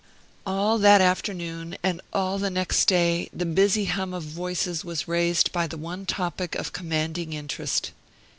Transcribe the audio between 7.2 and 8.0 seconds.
interest.